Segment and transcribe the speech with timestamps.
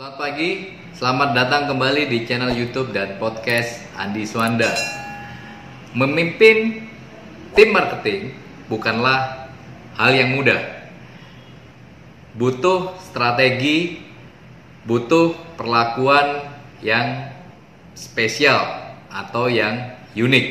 [0.00, 4.72] Selamat pagi, selamat datang kembali di channel YouTube dan podcast Andi Swanda.
[5.92, 6.88] Memimpin
[7.52, 8.32] tim marketing
[8.72, 9.52] bukanlah
[10.00, 10.56] hal yang mudah.
[12.32, 14.00] Butuh strategi,
[14.88, 16.48] butuh perlakuan
[16.80, 17.36] yang
[17.92, 20.46] spesial atau yang unik.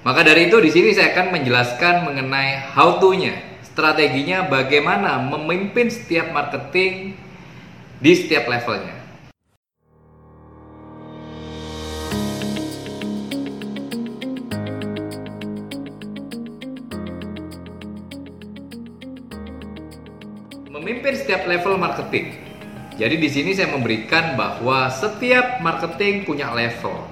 [0.00, 3.36] Maka dari itu di sini saya akan menjelaskan mengenai how to-nya,
[3.68, 7.20] strateginya bagaimana memimpin setiap marketing
[8.00, 8.96] di setiap levelnya.
[20.72, 22.40] Memimpin setiap level marketing.
[22.96, 27.04] Jadi di sini saya memberikan bahwa setiap marketing punya level.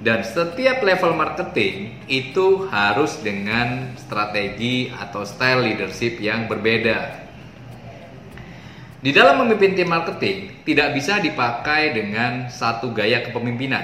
[0.00, 7.29] Dan setiap level marketing itu harus dengan strategi atau style leadership yang berbeda.
[9.00, 13.80] Di dalam memimpin tim marketing tidak bisa dipakai dengan satu gaya kepemimpinan.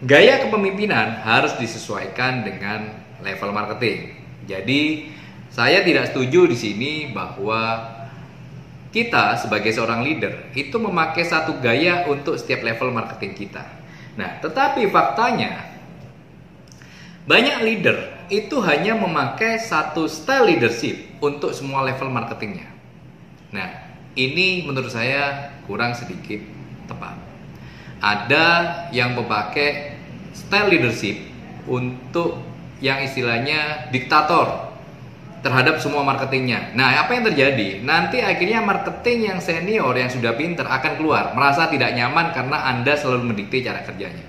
[0.00, 2.88] Gaya kepemimpinan harus disesuaikan dengan
[3.20, 4.16] level marketing.
[4.48, 5.12] Jadi
[5.52, 7.84] saya tidak setuju di sini bahwa
[8.96, 13.68] kita sebagai seorang leader itu memakai satu gaya untuk setiap level marketing kita.
[14.16, 15.68] Nah, tetapi faktanya
[17.28, 22.72] banyak leader itu hanya memakai satu style leadership untuk semua level marketingnya.
[23.52, 26.42] Nah, ini menurut saya kurang sedikit
[26.90, 27.14] tepat.
[28.00, 28.46] Ada
[28.90, 29.94] yang memakai
[30.32, 31.20] style leadership
[31.68, 32.40] untuk
[32.80, 34.72] yang istilahnya diktator
[35.40, 36.76] terhadap semua marketingnya.
[36.76, 37.80] Nah, apa yang terjadi?
[37.80, 42.92] Nanti akhirnya marketing yang senior yang sudah pinter akan keluar, merasa tidak nyaman karena Anda
[42.96, 44.24] selalu mendikte cara kerjanya.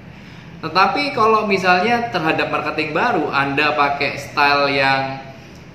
[0.62, 5.20] Tetapi kalau misalnya terhadap marketing baru Anda pakai style yang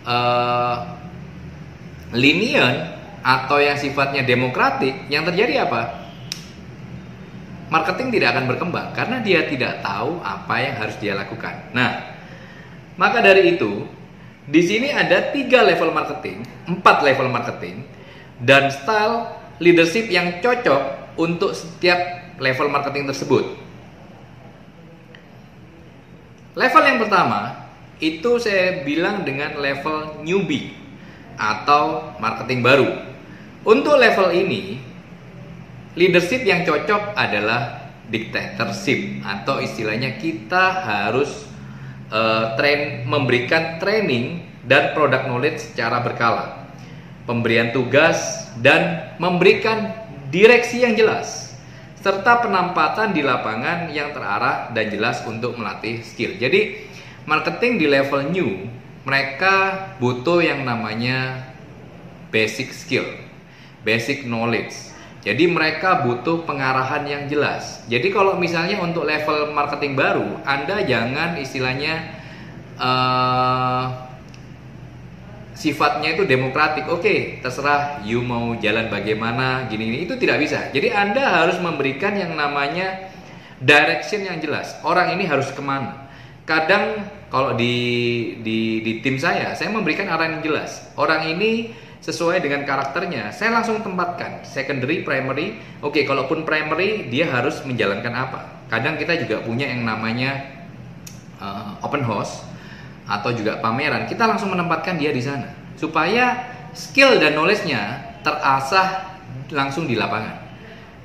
[0.06, 0.94] uh,
[2.14, 2.95] linear
[3.26, 6.06] atau yang sifatnya demokratik, yang terjadi apa?
[7.66, 11.74] Marketing tidak akan berkembang karena dia tidak tahu apa yang harus dia lakukan.
[11.74, 12.14] Nah,
[12.94, 13.82] maka dari itu
[14.46, 17.82] di sini ada tiga level marketing, empat level marketing,
[18.38, 21.98] dan style leadership yang cocok untuk setiap
[22.38, 23.58] level marketing tersebut.
[26.54, 30.72] Level yang pertama itu saya bilang dengan level newbie
[31.34, 33.15] atau marketing baru.
[33.66, 34.78] Untuk level ini,
[35.98, 41.50] leadership yang cocok adalah dictatorship atau istilahnya kita harus
[42.14, 46.70] uh, train memberikan training dan product knowledge secara berkala,
[47.26, 49.90] pemberian tugas dan memberikan
[50.30, 51.58] direksi yang jelas
[51.98, 56.38] serta penempatan di lapangan yang terarah dan jelas untuk melatih skill.
[56.38, 56.86] Jadi
[57.26, 58.50] marketing di level new
[59.02, 61.50] mereka butuh yang namanya
[62.30, 63.06] basic skill,
[63.86, 64.74] basic knowledge.
[65.22, 67.82] Jadi mereka butuh pengarahan yang jelas.
[67.86, 71.94] Jadi kalau misalnya untuk level marketing baru, Anda jangan istilahnya
[72.78, 74.06] uh,
[75.54, 76.86] sifatnya itu demokratik.
[76.86, 80.70] Oke, okay, terserah you mau jalan bagaimana, gini gini itu tidak bisa.
[80.70, 83.10] Jadi Anda harus memberikan yang namanya
[83.58, 84.78] direction yang jelas.
[84.86, 86.06] Orang ini harus ke mana?
[86.46, 87.02] Kadang
[87.34, 87.74] kalau di
[88.46, 90.86] di di tim saya, saya memberikan arahan yang jelas.
[90.94, 91.74] Orang ini
[92.06, 93.34] sesuai dengan karakternya.
[93.34, 95.58] Saya langsung tempatkan secondary, primary.
[95.82, 98.40] Oke, kalaupun primary dia harus menjalankan apa?
[98.70, 100.38] Kadang kita juga punya yang namanya
[101.42, 102.46] uh, open house
[103.10, 104.06] atau juga pameran.
[104.06, 106.46] Kita langsung menempatkan dia di sana supaya
[106.78, 109.18] skill dan knowledge-nya terasah
[109.50, 110.46] langsung di lapangan.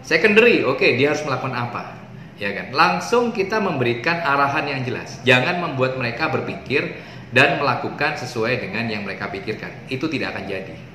[0.06, 1.97] Secondary, oke, okay, dia harus melakukan apa?
[2.38, 2.73] Ya kan?
[2.73, 5.22] Langsung kita memberikan arahan yang jelas.
[5.25, 6.97] Jangan membuat mereka berpikir
[7.29, 9.85] dan melakukan sesuai dengan yang mereka pikirkan.
[9.90, 10.91] Itu tidak akan jadi.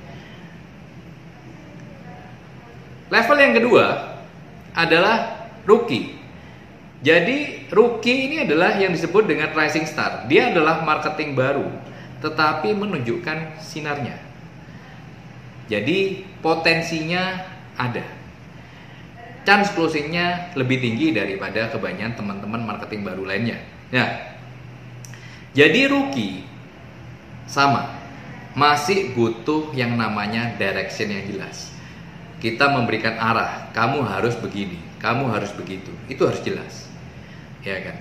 [3.07, 3.85] Level yang kedua
[4.75, 6.19] adalah rookie.
[6.99, 10.27] Jadi rookie ini adalah yang disebut dengan rising star.
[10.27, 11.67] Dia adalah marketing baru,
[12.19, 14.19] tetapi menunjukkan sinarnya.
[15.71, 17.47] Jadi potensinya
[17.79, 18.03] ada.
[19.47, 23.63] Chance closingnya lebih tinggi daripada kebanyakan teman-teman marketing baru lainnya.
[23.95, 24.35] Nah,
[25.55, 26.43] jadi rookie
[27.47, 27.87] sama
[28.51, 31.76] masih butuh yang namanya direction yang jelas
[32.37, 35.89] kita memberikan arah, kamu harus begini, kamu harus begitu.
[36.05, 36.85] Itu harus jelas.
[37.65, 37.97] Ya kan?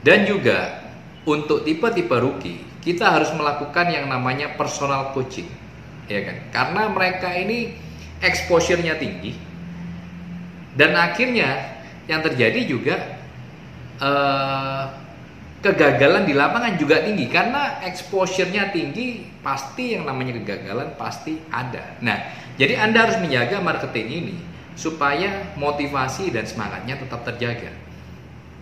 [0.00, 0.84] Dan juga
[1.28, 5.48] untuk tipe-tipe rookie, kita harus melakukan yang namanya personal coaching.
[6.08, 6.36] Ya kan?
[6.52, 7.76] Karena mereka ini
[8.24, 9.54] exposure-nya tinggi
[10.74, 11.78] dan akhirnya
[12.10, 12.96] yang terjadi juga
[14.02, 14.90] uh,
[15.64, 21.96] kegagalan di lapangan juga tinggi karena exposure-nya tinggi pasti yang namanya kegagalan pasti ada.
[22.04, 22.20] Nah,
[22.60, 24.34] jadi Anda harus menjaga marketing ini
[24.76, 27.72] supaya motivasi dan semangatnya tetap terjaga.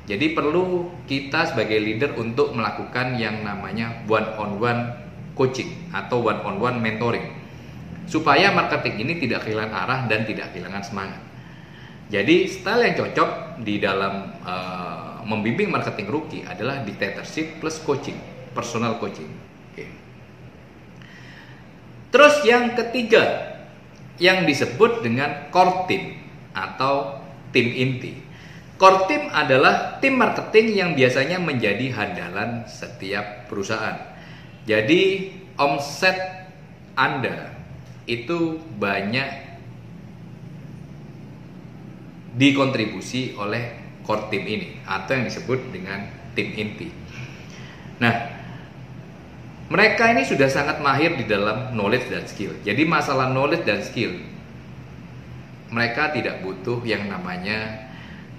[0.06, 4.81] Jadi perlu kita sebagai leader untuk melakukan yang namanya one on one
[5.34, 7.43] coaching atau one on one mentoring
[8.06, 11.22] supaya marketing ini tidak kehilangan arah dan tidak kehilangan semangat.
[12.12, 13.31] Jadi style yang cocok
[13.64, 14.91] di dalam uh,
[15.24, 18.16] membimbing marketing rookie adalah dictatorship plus coaching,
[18.52, 19.30] personal coaching.
[19.72, 19.88] Okay.
[22.12, 23.54] Terus yang ketiga
[24.20, 26.20] yang disebut dengan core team
[26.52, 27.19] atau
[27.50, 28.20] tim inti.
[28.78, 33.98] Core team adalah tim marketing yang biasanya menjadi handalan setiap perusahaan.
[34.66, 36.18] Jadi omset
[36.94, 37.54] Anda
[38.06, 39.54] itu banyak
[42.32, 46.88] dikontribusi oleh core team ini atau yang disebut dengan tim inti.
[48.02, 48.14] Nah,
[49.72, 52.52] mereka ini sudah sangat mahir di dalam knowledge dan skill.
[52.66, 54.32] Jadi masalah knowledge dan skill
[55.72, 57.88] mereka tidak butuh yang namanya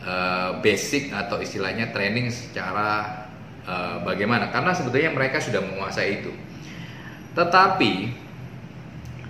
[0.06, 3.26] uh, basic atau istilahnya training secara
[3.66, 6.32] uh, bagaimana karena sebetulnya mereka sudah menguasai itu.
[7.34, 8.14] Tetapi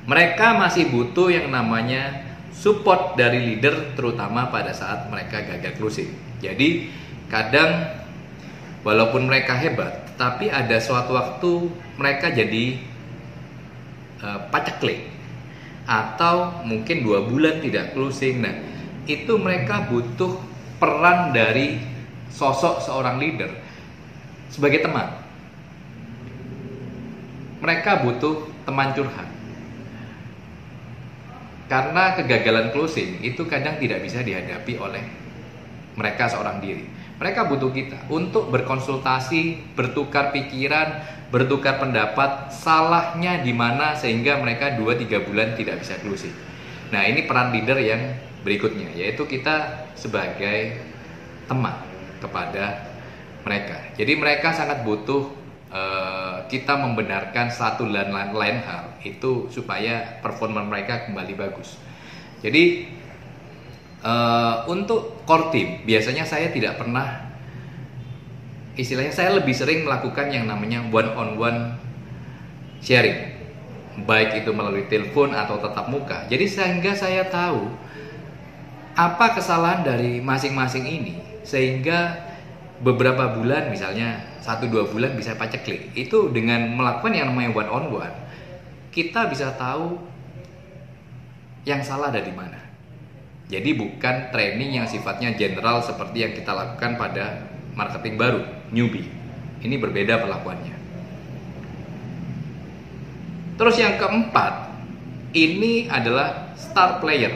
[0.04, 6.10] mereka masih butuh yang namanya support dari leader terutama pada saat mereka gagal closing.
[6.40, 6.88] Jadi
[7.28, 7.90] kadang
[8.86, 11.52] walaupun mereka hebat, tapi ada suatu waktu
[11.98, 12.78] mereka jadi
[14.22, 15.10] uh, paceklik
[15.84, 18.46] atau mungkin dua bulan tidak closing.
[18.46, 18.56] Nah
[19.10, 20.40] itu mereka butuh
[20.80, 21.82] peran dari
[22.32, 23.52] sosok seorang leader
[24.48, 25.20] sebagai teman.
[27.60, 29.43] Mereka butuh teman curhat
[31.72, 35.04] karena kegagalan closing itu kadang tidak bisa dihadapi oleh
[35.96, 36.86] mereka seorang diri.
[37.22, 41.00] Mereka butuh kita untuk berkonsultasi, bertukar pikiran,
[41.32, 46.36] bertukar pendapat, salahnya di mana sehingga mereka 2-3 bulan tidak bisa closing.
[46.92, 48.02] Nah, ini peran leader yang
[48.44, 50.84] berikutnya, yaitu kita sebagai
[51.48, 51.80] teman
[52.20, 52.92] kepada
[53.48, 53.78] mereka.
[53.96, 55.32] Jadi mereka sangat butuh
[55.72, 56.03] uh,
[56.48, 61.78] kita membenarkan satu dan lain hal itu supaya performa mereka kembali bagus.
[62.44, 62.88] Jadi
[64.04, 67.32] uh, untuk core team biasanya saya tidak pernah
[68.76, 71.60] istilahnya saya lebih sering melakukan yang namanya one on one
[72.84, 73.34] sharing
[74.04, 76.26] baik itu melalui telepon atau tatap muka.
[76.26, 77.70] Jadi sehingga saya tahu
[78.94, 81.14] apa kesalahan dari masing-masing ini
[81.46, 82.33] sehingga
[82.82, 87.86] beberapa bulan misalnya satu dua bulan bisa paceklik itu dengan melakukan yang namanya one on
[87.94, 88.16] one
[88.94, 89.98] kita bisa tahu
[91.66, 92.62] yang salah ada di mana.
[93.50, 97.44] Jadi bukan training yang sifatnya general seperti yang kita lakukan pada
[97.74, 99.10] marketing baru newbie.
[99.66, 100.76] Ini berbeda perlakuannya.
[103.58, 104.70] Terus yang keempat
[105.34, 107.34] ini adalah star player.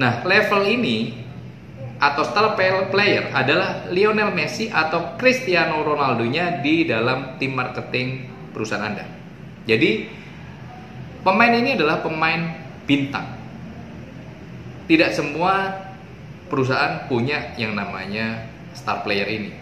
[0.00, 1.19] Nah level ini
[2.00, 8.24] atau star player adalah Lionel Messi atau Cristiano Ronaldo-nya di dalam tim marketing
[8.56, 9.04] perusahaan Anda.
[9.68, 10.08] Jadi
[11.20, 12.56] pemain ini adalah pemain
[12.88, 13.36] bintang.
[14.88, 15.76] Tidak semua
[16.48, 19.52] perusahaan punya yang namanya star player ini.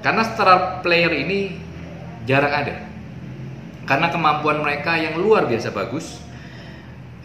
[0.00, 1.60] Karena star player ini
[2.24, 2.76] jarang ada.
[3.86, 6.18] Karena kemampuan mereka yang luar biasa bagus,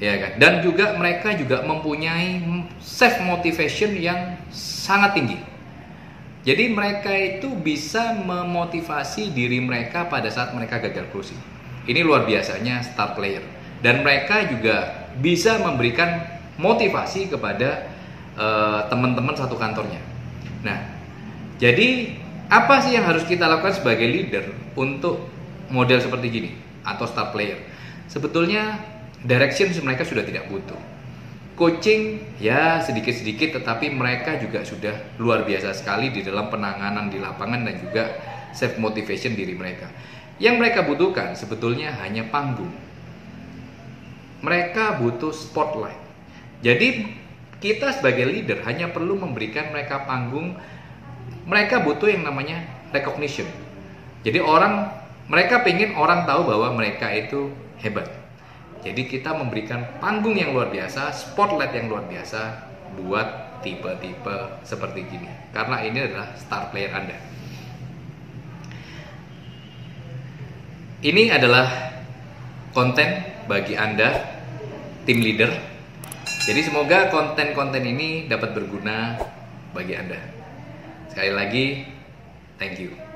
[0.01, 0.31] ya kan?
[0.41, 2.41] Dan juga mereka juga mempunyai
[2.81, 5.37] self motivation yang sangat tinggi.
[6.41, 11.37] Jadi mereka itu bisa memotivasi diri mereka pada saat mereka gagal closing.
[11.85, 13.45] Ini luar biasanya star player
[13.85, 16.25] dan mereka juga bisa memberikan
[16.57, 17.85] motivasi kepada
[18.33, 20.01] uh, teman-teman satu kantornya.
[20.65, 20.81] Nah
[21.61, 22.17] jadi
[22.49, 25.29] apa sih yang harus kita lakukan sebagai leader untuk
[25.69, 26.51] model seperti gini
[26.83, 27.61] atau star player
[28.11, 28.75] sebetulnya
[29.25, 30.77] direction mereka sudah tidak butuh.
[31.59, 37.61] Coaching ya sedikit-sedikit tetapi mereka juga sudah luar biasa sekali di dalam penanganan di lapangan
[37.69, 38.03] dan juga
[38.49, 39.93] self motivation diri mereka.
[40.41, 42.73] Yang mereka butuhkan sebetulnya hanya panggung.
[44.41, 46.01] Mereka butuh spotlight.
[46.65, 47.13] Jadi
[47.61, 50.57] kita sebagai leader hanya perlu memberikan mereka panggung.
[51.45, 53.45] Mereka butuh yang namanya recognition.
[54.25, 54.89] Jadi orang
[55.29, 58.20] mereka pengen orang tahu bahwa mereka itu hebat
[58.81, 62.41] jadi kita memberikan panggung yang luar biasa, spotlight yang luar biasa
[62.97, 65.29] buat tipe-tipe seperti gini.
[65.53, 67.17] Karena ini adalah star player Anda.
[71.01, 71.67] Ini adalah
[72.73, 73.09] konten
[73.45, 74.41] bagi Anda,
[75.05, 75.49] tim leader.
[76.41, 79.17] Jadi semoga konten-konten ini dapat berguna
[79.77, 80.17] bagi Anda.
[81.09, 81.65] Sekali lagi,
[82.57, 83.10] thank you.